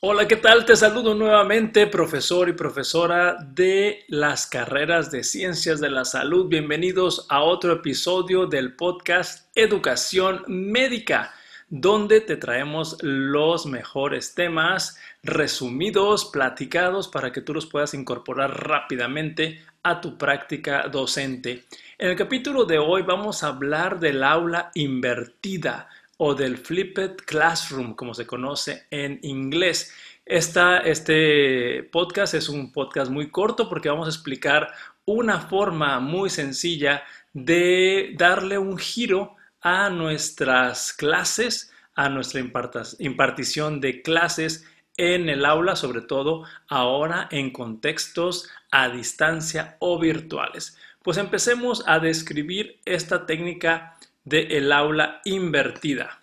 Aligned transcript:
Hola, 0.00 0.28
¿qué 0.28 0.36
tal? 0.36 0.64
Te 0.64 0.76
saludo 0.76 1.12
nuevamente, 1.16 1.88
profesor 1.88 2.48
y 2.48 2.52
profesora 2.52 3.34
de 3.34 4.04
las 4.06 4.46
carreras 4.46 5.10
de 5.10 5.24
ciencias 5.24 5.80
de 5.80 5.90
la 5.90 6.04
salud. 6.04 6.46
Bienvenidos 6.46 7.26
a 7.28 7.42
otro 7.42 7.72
episodio 7.72 8.46
del 8.46 8.76
podcast 8.76 9.48
Educación 9.56 10.44
Médica, 10.46 11.34
donde 11.68 12.20
te 12.20 12.36
traemos 12.36 12.96
los 13.02 13.66
mejores 13.66 14.36
temas 14.36 15.00
resumidos, 15.24 16.26
platicados, 16.26 17.08
para 17.08 17.32
que 17.32 17.40
tú 17.40 17.52
los 17.52 17.66
puedas 17.66 17.92
incorporar 17.92 18.68
rápidamente 18.68 19.64
a 19.82 20.00
tu 20.00 20.16
práctica 20.16 20.86
docente. 20.86 21.64
En 21.98 22.10
el 22.10 22.16
capítulo 22.16 22.64
de 22.64 22.78
hoy 22.78 23.02
vamos 23.02 23.42
a 23.42 23.48
hablar 23.48 23.98
del 23.98 24.22
aula 24.22 24.70
invertida 24.74 25.88
o 26.18 26.34
del 26.34 26.58
Flipped 26.58 27.16
Classroom, 27.24 27.94
como 27.94 28.12
se 28.12 28.26
conoce 28.26 28.84
en 28.90 29.18
inglés. 29.22 29.94
este 30.26 31.82
podcast 31.90 32.34
es 32.34 32.48
un 32.48 32.70
podcast 32.70 33.10
muy 33.10 33.30
corto 33.30 33.68
porque 33.68 33.88
vamos 33.88 34.06
a 34.06 34.10
explicar 34.10 34.72
una 35.06 35.40
forma 35.40 36.00
muy 36.00 36.28
sencilla 36.28 37.02
de 37.32 38.14
darle 38.18 38.58
un 38.58 38.76
giro 38.78 39.36
a 39.60 39.88
nuestras 39.90 40.92
clases, 40.92 41.72
a 41.94 42.08
nuestra 42.08 42.40
impartición 42.98 43.80
de 43.80 44.02
clases 44.02 44.66
en 44.96 45.28
el 45.28 45.44
aula, 45.44 45.76
sobre 45.76 46.00
todo 46.02 46.44
ahora 46.68 47.28
en 47.30 47.50
contextos 47.52 48.50
a 48.70 48.88
distancia 48.88 49.76
o 49.78 49.98
virtuales. 49.98 50.76
Pues 51.02 51.16
empecemos 51.16 51.84
a 51.86 52.00
describir 52.00 52.80
esta 52.84 53.24
técnica 53.24 53.96
del 54.24 54.72
aula 54.72 55.20
invertida. 55.24 56.17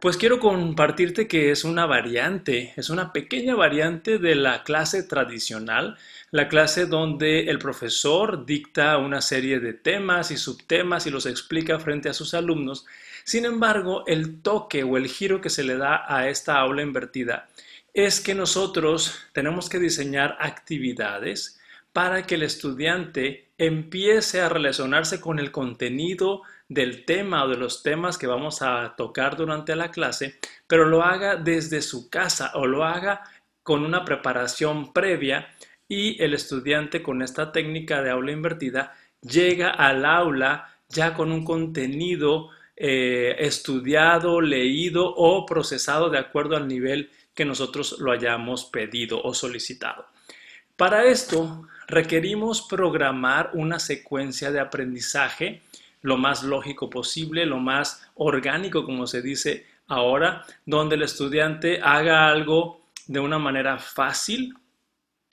Pues 0.00 0.16
quiero 0.16 0.40
compartirte 0.40 1.28
que 1.28 1.50
es 1.50 1.62
una 1.62 1.84
variante, 1.84 2.72
es 2.78 2.88
una 2.88 3.12
pequeña 3.12 3.54
variante 3.54 4.16
de 4.16 4.34
la 4.34 4.62
clase 4.62 5.02
tradicional, 5.02 5.98
la 6.30 6.48
clase 6.48 6.86
donde 6.86 7.50
el 7.50 7.58
profesor 7.58 8.46
dicta 8.46 8.96
una 8.96 9.20
serie 9.20 9.60
de 9.60 9.74
temas 9.74 10.30
y 10.30 10.38
subtemas 10.38 11.06
y 11.06 11.10
los 11.10 11.26
explica 11.26 11.78
frente 11.78 12.08
a 12.08 12.14
sus 12.14 12.32
alumnos. 12.32 12.86
Sin 13.24 13.44
embargo, 13.44 14.04
el 14.06 14.40
toque 14.40 14.84
o 14.84 14.96
el 14.96 15.06
giro 15.06 15.42
que 15.42 15.50
se 15.50 15.64
le 15.64 15.76
da 15.76 16.02
a 16.08 16.30
esta 16.30 16.56
aula 16.56 16.80
invertida 16.80 17.50
es 17.92 18.20
que 18.22 18.34
nosotros 18.34 19.18
tenemos 19.34 19.68
que 19.68 19.78
diseñar 19.78 20.34
actividades 20.40 21.59
para 21.92 22.26
que 22.26 22.36
el 22.36 22.42
estudiante 22.42 23.50
empiece 23.58 24.40
a 24.40 24.48
relacionarse 24.48 25.20
con 25.20 25.38
el 25.38 25.50
contenido 25.50 26.42
del 26.68 27.04
tema 27.04 27.44
o 27.44 27.48
de 27.48 27.56
los 27.56 27.82
temas 27.82 28.16
que 28.16 28.26
vamos 28.26 28.62
a 28.62 28.94
tocar 28.96 29.36
durante 29.36 29.74
la 29.74 29.90
clase, 29.90 30.38
pero 30.66 30.84
lo 30.84 31.02
haga 31.02 31.36
desde 31.36 31.82
su 31.82 32.08
casa 32.08 32.52
o 32.54 32.66
lo 32.66 32.84
haga 32.84 33.22
con 33.62 33.84
una 33.84 34.04
preparación 34.04 34.92
previa 34.92 35.48
y 35.88 36.22
el 36.22 36.34
estudiante 36.34 37.02
con 37.02 37.22
esta 37.22 37.50
técnica 37.50 38.02
de 38.02 38.10
aula 38.10 38.32
invertida 38.32 38.94
llega 39.20 39.70
al 39.70 40.04
aula 40.04 40.72
ya 40.88 41.14
con 41.14 41.32
un 41.32 41.44
contenido 41.44 42.50
eh, 42.76 43.36
estudiado, 43.38 44.40
leído 44.40 45.12
o 45.14 45.44
procesado 45.44 46.08
de 46.08 46.18
acuerdo 46.18 46.56
al 46.56 46.68
nivel 46.68 47.10
que 47.34 47.44
nosotros 47.44 47.96
lo 47.98 48.12
hayamos 48.12 48.64
pedido 48.64 49.20
o 49.22 49.34
solicitado. 49.34 50.06
Para 50.80 51.04
esto 51.04 51.68
requerimos 51.88 52.62
programar 52.62 53.50
una 53.52 53.78
secuencia 53.78 54.50
de 54.50 54.60
aprendizaje 54.60 55.60
lo 56.00 56.16
más 56.16 56.42
lógico 56.42 56.88
posible, 56.88 57.44
lo 57.44 57.58
más 57.58 58.08
orgánico, 58.14 58.86
como 58.86 59.06
se 59.06 59.20
dice 59.20 59.66
ahora, 59.88 60.42
donde 60.64 60.94
el 60.94 61.02
estudiante 61.02 61.82
haga 61.82 62.30
algo 62.30 62.80
de 63.06 63.20
una 63.20 63.38
manera 63.38 63.76
fácil, 63.76 64.54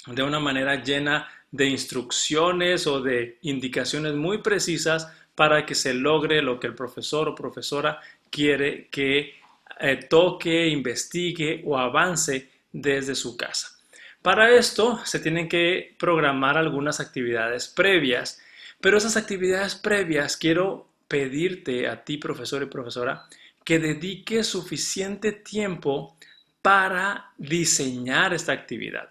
de 0.08 0.22
una 0.22 0.42
manera 0.42 0.84
llena 0.84 1.30
de 1.50 1.68
instrucciones 1.68 2.86
o 2.86 3.00
de 3.00 3.38
indicaciones 3.44 4.16
muy 4.16 4.40
precisas 4.40 5.10
para 5.34 5.66
que 5.66 5.76
se 5.76 5.94
logre 5.94 6.42
lo 6.42 6.60
que 6.60 6.68
el 6.68 6.76
profesor 6.76 7.30
o 7.30 7.36
profesora 7.36 8.02
quiere 8.30 8.90
que 8.90 9.36
eh, 9.80 9.96
toque, 10.10 10.68
investigue 10.68 11.64
o 11.66 11.78
avance 11.78 12.50
desde 12.74 13.16
su 13.16 13.38
casa. 13.38 13.77
Para 14.22 14.52
esto 14.52 15.00
se 15.06 15.20
tienen 15.20 15.48
que 15.48 15.96
programar 15.98 16.58
algunas 16.58 17.00
actividades 17.00 17.68
previas 17.68 18.42
pero 18.80 18.98
esas 18.98 19.18
actividades 19.18 19.76
previas 19.76 20.38
quiero 20.38 20.88
pedirte 21.08 21.88
a 21.88 22.04
ti, 22.04 22.18
profesor 22.18 22.62
y 22.64 22.68
profesora, 22.68 23.26
que 23.64 23.80
dediques 23.80 24.48
suficiente 24.48 25.32
tiempo 25.32 26.16
para 26.62 27.32
diseñar 27.38 28.34
esta 28.34 28.52
actividad. 28.52 29.10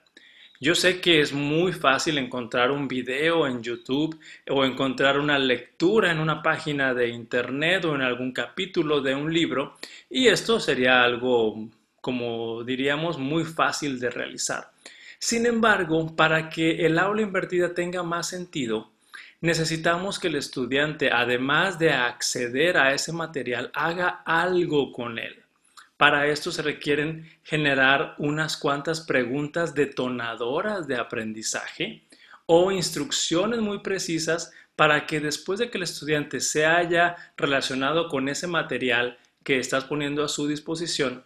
Yo 0.59 0.75
sé 0.75 1.01
que 1.01 1.21
es 1.21 1.33
muy 1.33 1.73
fácil 1.73 2.17
encontrar 2.17 2.71
un 2.71 2.89
video 2.89 3.47
en 3.47 3.63
YouTube 3.63 4.19
o 4.49 4.65
encontrar 4.65 5.19
una 5.19 5.39
lectura 5.39 6.11
en 6.11 6.19
una 6.19 6.43
página 6.43 6.95
de 6.95 7.09
internet 7.09 7.85
o 7.85 7.95
en 7.95 8.01
algún 8.01 8.33
capítulo 8.33 9.03
de 9.03 9.15
un 9.15 9.33
libro 9.33 9.77
y 10.09 10.29
esto 10.29 10.59
sería 10.59 11.03
algo, 11.03 11.69
como 12.01 12.65
diríamos, 12.65 13.19
muy 13.19 13.45
fácil 13.45 14.01
de 14.01 14.09
realizar. 14.09 14.71
Sin 15.29 15.45
embargo, 15.45 16.15
para 16.15 16.49
que 16.49 16.87
el 16.87 17.01
aula 17.01 17.21
invertida 17.21 17.75
tenga 17.75 18.05
más 18.05 18.29
sentido, 18.29 18.93
necesitamos 19.41 20.21
que 20.21 20.29
el 20.29 20.37
estudiante, 20.37 21.11
además 21.11 21.81
de 21.81 21.91
acceder 21.91 22.77
a 22.77 22.95
ese 22.95 23.13
material, 23.13 23.73
haga 23.75 24.23
algo 24.25 24.93
con 24.93 25.19
él. 25.19 25.43
Para 25.97 26.29
esto 26.29 26.53
se 26.53 26.63
requieren 26.63 27.29
generar 27.43 28.15
unas 28.19 28.57
cuantas 28.57 29.01
preguntas 29.01 29.75
detonadoras 29.75 30.87
de 30.87 30.95
aprendizaje 30.95 32.05
o 32.47 32.71
instrucciones 32.71 33.59
muy 33.59 33.81
precisas 33.81 34.53
para 34.77 35.07
que 35.07 35.19
después 35.19 35.59
de 35.59 35.71
que 35.71 35.79
el 35.79 35.83
estudiante 35.83 36.39
se 36.39 36.67
haya 36.67 37.17
relacionado 37.37 38.07
con 38.09 38.29
ese 38.29 38.47
material 38.47 39.19
que 39.43 39.59
estás 39.59 39.87
poniendo 39.87 40.23
a 40.23 40.29
su 40.29 40.47
disposición, 40.47 41.25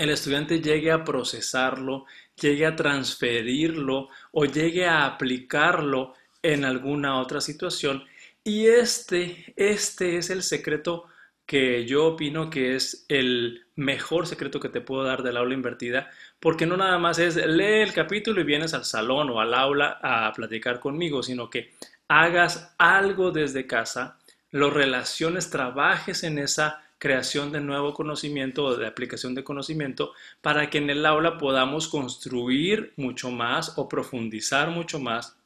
el 0.00 0.08
estudiante 0.08 0.62
llegue 0.62 0.90
a 0.90 1.04
procesarlo, 1.04 2.06
llegue 2.40 2.64
a 2.64 2.74
transferirlo 2.74 4.08
o 4.32 4.46
llegue 4.46 4.86
a 4.86 5.04
aplicarlo 5.04 6.14
en 6.42 6.64
alguna 6.64 7.20
otra 7.20 7.42
situación. 7.42 8.02
Y 8.42 8.66
este, 8.66 9.52
este 9.56 10.16
es 10.16 10.30
el 10.30 10.42
secreto 10.42 11.04
que 11.44 11.84
yo 11.84 12.06
opino 12.06 12.48
que 12.48 12.76
es 12.76 13.04
el 13.10 13.66
mejor 13.76 14.26
secreto 14.26 14.58
que 14.58 14.70
te 14.70 14.80
puedo 14.80 15.04
dar 15.04 15.22
del 15.22 15.36
aula 15.36 15.52
invertida, 15.52 16.08
porque 16.38 16.64
no 16.64 16.78
nada 16.78 16.96
más 16.98 17.18
es 17.18 17.36
lee 17.36 17.82
el 17.82 17.92
capítulo 17.92 18.40
y 18.40 18.44
vienes 18.44 18.72
al 18.72 18.86
salón 18.86 19.28
o 19.28 19.38
al 19.38 19.52
aula 19.52 19.98
a 20.02 20.32
platicar 20.32 20.80
conmigo, 20.80 21.22
sino 21.22 21.50
que 21.50 21.72
hagas 22.08 22.74
algo 22.78 23.32
desde 23.32 23.66
casa, 23.66 24.18
lo 24.50 24.70
relaciones, 24.70 25.50
trabajes 25.50 26.24
en 26.24 26.38
esa 26.38 26.82
creación 27.00 27.50
de 27.50 27.60
nuevo 27.60 27.94
conocimiento 27.94 28.62
o 28.64 28.76
de 28.76 28.86
aplicación 28.86 29.34
de 29.34 29.42
conocimiento 29.42 30.12
para 30.42 30.68
que 30.68 30.78
en 30.78 30.90
el 30.90 31.04
aula 31.06 31.38
podamos 31.38 31.88
construir 31.88 32.92
mucho 32.96 33.30
más 33.30 33.72
o 33.76 33.88
profundizar 33.88 34.68
mucho 34.68 35.00
más 35.00 35.36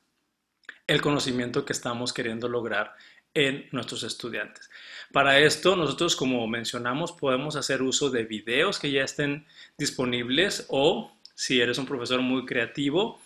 el 0.87 1.01
conocimiento 1.01 1.65
que 1.65 1.73
estamos 1.73 2.13
queriendo 2.13 2.49
lograr 2.49 2.95
en 3.33 3.69
nuestros 3.71 4.03
estudiantes. 4.03 4.69
Para 5.13 5.39
esto, 5.39 5.77
nosotros, 5.77 6.17
como 6.17 6.47
mencionamos, 6.49 7.13
podemos 7.13 7.57
hacer 7.57 7.83
uso 7.83 8.11
de 8.11 8.25
videos 8.25 8.79
que 8.81 8.91
ya 8.91 9.05
estén 9.05 9.47
disponibles 9.79 10.67
o, 10.69 11.17
si 11.35 11.61
eres 11.61 11.79
un 11.79 11.87
profesor 11.87 12.21
muy 12.21 12.47
creativo, 12.47 13.21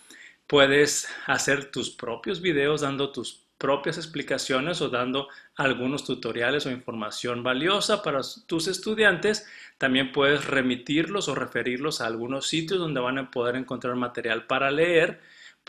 puedes 0.45 1.07
hacer 1.25 1.71
tus 1.71 1.89
propios 1.89 2.41
videos 2.41 2.81
dando 2.81 3.11
tus 3.11 3.48
propias 3.59 3.97
explicaciones 3.97 4.81
o 4.81 4.89
dando 4.89 5.27
algunos 5.55 6.03
tutoriales 6.03 6.65
o 6.65 6.71
información 6.71 7.43
valiosa 7.43 8.01
para 8.01 8.21
tus 8.47 8.67
estudiantes. 8.67 9.45
También 9.77 10.11
puedes 10.11 10.45
remitirlos 10.45 11.27
o 11.27 11.35
referirlos 11.35 12.01
a 12.01 12.07
algunos 12.07 12.47
sitios 12.47 12.79
donde 12.79 12.99
van 12.99 13.19
a 13.19 13.29
poder 13.29 13.55
encontrar 13.55 13.95
material 13.95 14.47
para 14.47 14.71
leer 14.71 15.19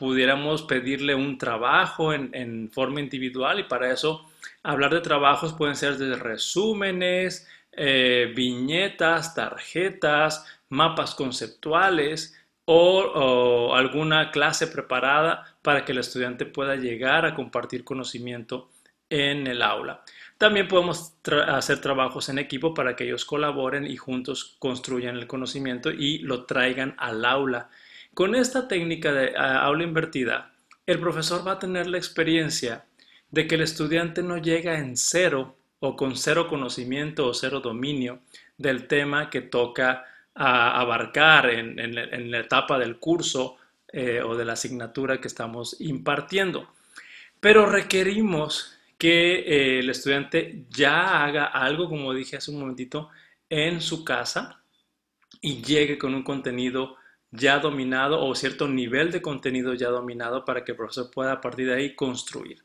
pudiéramos 0.00 0.62
pedirle 0.62 1.14
un 1.14 1.36
trabajo 1.36 2.14
en, 2.14 2.70
forma 2.70 3.00
individual 3.00 3.60
y 3.60 3.64
para 3.64 3.92
eso 3.92 4.30
hablar 4.62 4.94
de 4.94 5.02
trabajos 5.02 5.52
pueden 5.52 5.76
ser 5.76 5.98
de 5.98 6.16
resúmenes, 6.16 7.46
eh, 7.72 8.32
viñetas, 8.34 9.34
tarjetas, 9.34 10.46
mapas 10.70 11.14
conceptuales 11.14 12.34
o, 12.72 13.74
alguna 13.74 14.30
clase 14.30 14.68
preparada 14.68 15.56
para 15.60 15.84
que 15.84 15.90
el 15.90 15.98
estudiante 15.98 16.46
pueda 16.46 16.76
llegar 16.76 17.26
a 17.26 17.34
compartir 17.34 17.82
conocimiento 17.82 18.70
en 19.08 19.48
el 19.48 19.60
aula. 19.62 20.04
También 20.38 20.68
podemos 20.68 21.14
hacer 21.48 21.80
trabajos 21.80 22.28
en 22.28 22.38
equipo 22.38 22.72
para 22.72 22.94
que 22.94 23.04
ellos 23.04 23.24
colaboren 23.24 23.86
y 23.86 23.96
juntos 23.96 24.56
construyan 24.60 25.16
el 25.16 25.26
conocimiento 25.26 25.90
y 25.90 26.18
lo 26.18 26.44
traigan 26.44 26.94
al 26.98 27.24
aula. 27.24 27.70
Con 28.14 28.36
esta 28.36 28.68
técnica 28.68 29.12
de 29.12 29.36
aula 29.36 29.82
invertida, 29.82 30.52
el 30.86 31.00
profesor 31.00 31.46
va 31.46 31.52
a 31.52 31.58
tener 31.58 31.88
la 31.88 31.98
experiencia 31.98 32.84
de 33.30 33.48
que 33.48 33.56
el 33.56 33.62
estudiante 33.62 34.22
no 34.22 34.38
llega 34.38 34.78
en 34.78 34.96
cero 34.96 35.56
o 35.80 35.96
con 35.96 36.16
cero 36.16 36.46
conocimiento 36.46 37.26
o 37.26 37.34
cero 37.34 37.58
dominio 37.58 38.20
del 38.56 38.86
tema 38.86 39.28
que 39.28 39.40
toca 39.40 40.04
a 40.34 40.80
abarcar 40.80 41.50
en, 41.50 42.30
la 42.30 42.38
etapa 42.38 42.78
del 42.78 42.98
curso 42.98 43.56
eh, 43.92 44.22
o 44.22 44.36
de 44.36 44.44
la 44.44 44.52
asignatura 44.54 45.20
que 45.20 45.28
estamos 45.28 45.76
impartiendo. 45.80 46.72
Pero 47.40 47.66
requerimos 47.66 48.76
que 48.96 49.40
eh, 49.40 49.78
el 49.80 49.90
estudiante 49.90 50.66
ya 50.68 51.24
haga 51.24 51.46
algo, 51.46 51.88
como 51.88 52.12
dije 52.12 52.36
hace 52.36 52.50
un 52.50 52.60
momentito, 52.60 53.08
en 53.48 53.80
su 53.80 54.04
casa 54.04 54.62
y 55.40 55.62
llegue 55.62 55.98
con 55.98 56.14
un 56.14 56.22
contenido 56.22 56.96
ya 57.30 57.58
dominado 57.58 58.24
o 58.24 58.34
cierto 58.34 58.68
nivel 58.68 59.10
de 59.10 59.22
contenido 59.22 59.74
ya 59.74 59.88
dominado 59.88 60.44
para 60.44 60.64
que 60.64 60.72
el 60.72 60.76
profesor 60.76 61.10
pueda 61.10 61.32
a 61.32 61.40
partir 61.40 61.66
de 61.66 61.74
ahí 61.74 61.94
construir. 61.94 62.62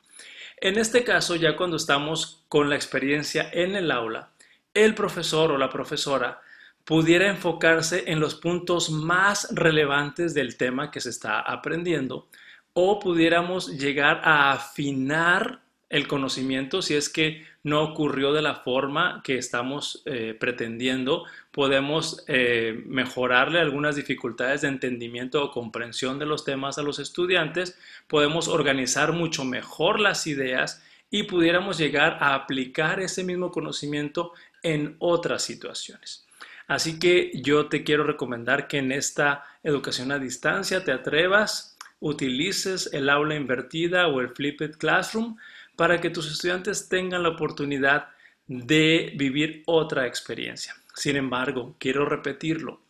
En 0.58 0.78
este 0.78 1.04
caso, 1.04 1.36
ya 1.36 1.56
cuando 1.56 1.78
estamos 1.78 2.44
con 2.48 2.70
la 2.70 2.76
experiencia 2.76 3.50
en 3.52 3.76
el 3.76 3.92
aula, 3.92 4.32
el 4.74 4.96
profesor 4.96 5.52
o 5.52 5.58
la 5.58 5.70
profesora 5.70 6.42
pudiera 6.86 7.28
enfocarse 7.28 8.04
en 8.08 8.20
los 8.20 8.36
puntos 8.36 8.90
más 8.90 9.50
relevantes 9.52 10.34
del 10.34 10.56
tema 10.56 10.92
que 10.92 11.02
se 11.02 11.10
está 11.10 11.40
aprendiendo 11.40 12.30
o 12.74 13.00
pudiéramos 13.00 13.68
llegar 13.78 14.22
a 14.24 14.52
afinar 14.52 15.62
el 15.90 16.08
conocimiento 16.08 16.82
si 16.82 16.96
es 16.96 17.10
que 17.10 17.46
no 17.64 17.82
ocurrió 17.84 18.34
de 18.34 18.42
la 18.42 18.56
forma 18.56 19.22
que 19.24 19.38
estamos 19.38 20.04
eh, 20.06 20.36
pretendiendo, 20.40 21.24
podemos 21.52 22.24
eh, 22.28 22.84
mejorarle 22.86 23.60
algunas 23.60 23.96
dificultades 23.96 24.62
de 24.62 24.68
entendimiento 24.68 25.44
o 25.44 25.52
comprensión 25.52 26.20
de 26.20 26.26
los 26.26 26.44
temas 26.44 26.78
a 26.78 26.84
los 26.84 27.00
estudiantes, 27.00 27.80
podemos 28.08 28.48
organizar 28.48 29.14
mucho 29.14 29.46
mejor 29.46 30.00
las 30.00 30.28
ideas 30.28 30.84
y 31.10 31.24
pudiéramos 31.24 31.78
llegar 31.78 32.18
a 32.20 32.36
aplicar 32.36 33.00
ese 33.00 33.24
mismo 33.24 33.50
conocimiento 33.52 34.34
en 34.62 34.96
otras 35.00 35.44
situaciones. 35.44 36.26
Así 36.68 37.00
que 37.00 37.32
yo 37.36 37.68
te 37.68 37.84
quiero 37.84 38.04
recomendar 38.04 38.68
que 38.68 38.80
en 38.80 38.92
esta 38.92 39.44
educación 39.64 40.12
a 40.12 40.20
distancia 40.20 40.84
te 40.84 40.92
atrevas, 40.92 41.78
utilices 42.00 42.90
el 42.94 43.10
aula 43.10 43.36
invertida 43.36 44.08
o 44.08 44.20
el 44.22 44.30
flipped 44.30 44.78
classroom 44.78 45.38
para 45.76 46.02
que 46.02 46.10
tus 46.10 46.32
estudiantes 46.32 46.90
tengan 46.90 47.24
la 47.24 47.30
oportunidad 47.30 48.10
de 48.48 49.14
vivir 49.16 49.64
otra 49.66 50.08
experiencia. 50.08 50.76
Sin 50.94 51.16
embargo, 51.18 51.76
quiero 51.80 52.06
repetirlo, 52.06 52.82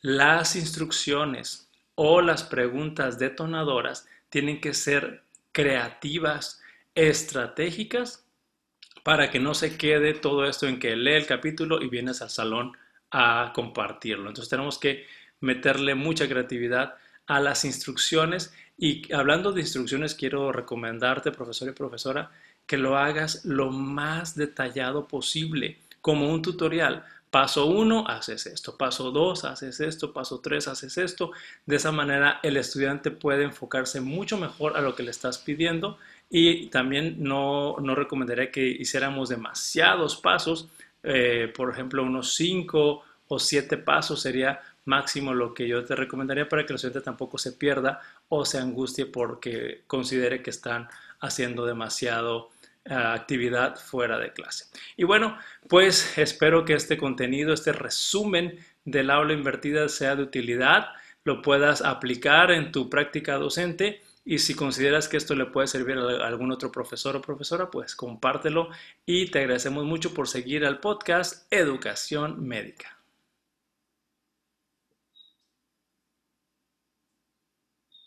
las 0.00 0.56
instrucciones 0.56 1.68
o 1.94 2.20
las 2.20 2.42
preguntas 2.42 3.18
detonadoras 3.18 4.06
tienen 4.28 4.60
que 4.60 4.72
ser 4.72 5.22
creativas, 5.52 6.62
estratégicas, 6.94 8.24
para 9.02 9.30
que 9.30 9.40
no 9.40 9.54
se 9.54 9.76
quede 9.76 10.14
todo 10.14 10.44
esto 10.44 10.66
en 10.66 10.78
que 10.78 10.94
lee 10.96 11.14
el 11.14 11.26
capítulo 11.26 11.82
y 11.82 11.88
vienes 11.88 12.22
al 12.22 12.30
salón 12.30 12.76
a 13.10 13.52
compartirlo. 13.54 14.28
Entonces 14.28 14.48
tenemos 14.48 14.78
que 14.78 15.06
meterle 15.40 15.94
mucha 15.94 16.28
creatividad 16.28 16.94
a 17.26 17.40
las 17.40 17.64
instrucciones 17.64 18.52
y 18.76 19.12
hablando 19.12 19.52
de 19.52 19.60
instrucciones, 19.60 20.14
quiero 20.14 20.52
recomendarte, 20.52 21.32
profesor 21.32 21.68
y 21.68 21.72
profesora, 21.72 22.30
que 22.66 22.78
lo 22.78 22.96
hagas 22.96 23.44
lo 23.44 23.70
más 23.70 24.34
detallado 24.36 25.06
posible, 25.06 25.78
como 26.00 26.32
un 26.32 26.40
tutorial. 26.40 27.04
Paso 27.30 27.66
1, 27.66 28.08
haces 28.08 28.46
esto. 28.46 28.76
Paso 28.76 29.10
2, 29.10 29.44
haces 29.44 29.80
esto. 29.80 30.12
Paso 30.12 30.40
3, 30.40 30.66
haces 30.68 30.96
esto. 30.98 31.30
De 31.66 31.76
esa 31.76 31.92
manera 31.92 32.40
el 32.42 32.56
estudiante 32.56 33.10
puede 33.10 33.44
enfocarse 33.44 34.00
mucho 34.00 34.38
mejor 34.38 34.76
a 34.76 34.80
lo 34.80 34.96
que 34.96 35.02
le 35.02 35.10
estás 35.10 35.38
pidiendo 35.38 35.98
y 36.30 36.68
también 36.68 37.16
no, 37.22 37.76
no 37.80 37.94
recomendaría 37.94 38.50
que 38.50 38.66
hiciéramos 38.66 39.28
demasiados 39.28 40.16
pasos. 40.16 40.68
Eh, 41.02 41.52
por 41.54 41.70
ejemplo, 41.70 42.02
unos 42.02 42.34
5 42.34 43.04
o 43.28 43.38
7 43.38 43.76
pasos 43.78 44.22
sería 44.22 44.60
máximo 44.84 45.34
lo 45.34 45.54
que 45.54 45.68
yo 45.68 45.84
te 45.84 45.94
recomendaría 45.94 46.48
para 46.48 46.64
que 46.64 46.72
el 46.72 46.76
estudiante 46.76 47.04
tampoco 47.04 47.38
se 47.38 47.52
pierda 47.52 48.00
o 48.28 48.44
se 48.44 48.58
angustie 48.58 49.06
porque 49.06 49.82
considere 49.86 50.42
que 50.42 50.50
están 50.50 50.88
haciendo 51.20 51.66
demasiado 51.66 52.50
eh, 52.84 52.94
actividad 52.94 53.76
fuera 53.76 54.18
de 54.18 54.32
clase. 54.32 54.66
Y 54.96 55.04
bueno, 55.04 55.38
pues 55.68 56.18
espero 56.18 56.64
que 56.64 56.74
este 56.74 56.96
contenido, 56.96 57.52
este 57.52 57.72
resumen 57.72 58.58
del 58.84 59.10
aula 59.10 59.32
invertida 59.32 59.88
sea 59.88 60.16
de 60.16 60.22
utilidad, 60.22 60.88
lo 61.24 61.42
puedas 61.42 61.82
aplicar 61.82 62.50
en 62.50 62.72
tu 62.72 62.88
práctica 62.88 63.34
docente 63.34 64.02
y 64.24 64.38
si 64.38 64.54
consideras 64.54 65.08
que 65.08 65.16
esto 65.16 65.34
le 65.34 65.46
puede 65.46 65.66
servir 65.66 65.98
a 65.98 66.26
algún 66.26 66.52
otro 66.52 66.70
profesor 66.70 67.16
o 67.16 67.22
profesora, 67.22 67.70
pues 67.70 67.96
compártelo 67.96 68.68
y 69.06 69.30
te 69.30 69.40
agradecemos 69.40 69.84
mucho 69.84 70.14
por 70.14 70.28
seguir 70.28 70.64
al 70.64 70.80
podcast 70.80 71.52
Educación 71.52 72.46
Médica. 72.46 72.99